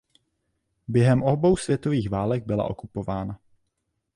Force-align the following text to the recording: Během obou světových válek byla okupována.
Během 0.87 1.23
obou 1.23 1.57
světových 1.57 2.09
válek 2.09 2.45
byla 2.45 2.63
okupována. 2.63 3.39